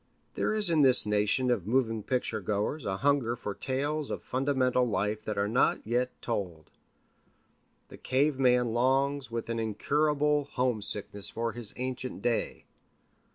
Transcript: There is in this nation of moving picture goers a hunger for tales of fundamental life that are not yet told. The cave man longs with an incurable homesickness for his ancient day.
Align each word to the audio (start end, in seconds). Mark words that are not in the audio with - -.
There 0.33 0.55
is 0.55 0.71
in 0.71 0.81
this 0.81 1.05
nation 1.05 1.51
of 1.51 1.67
moving 1.67 2.01
picture 2.01 2.41
goers 2.41 2.85
a 2.85 2.97
hunger 2.97 3.35
for 3.35 3.53
tales 3.53 4.09
of 4.09 4.23
fundamental 4.23 4.83
life 4.83 5.23
that 5.25 5.37
are 5.37 5.47
not 5.47 5.85
yet 5.85 6.09
told. 6.23 6.71
The 7.89 7.97
cave 7.99 8.39
man 8.39 8.73
longs 8.73 9.29
with 9.29 9.47
an 9.47 9.59
incurable 9.59 10.45
homesickness 10.53 11.29
for 11.29 11.51
his 11.51 11.75
ancient 11.77 12.23
day. 12.23 12.65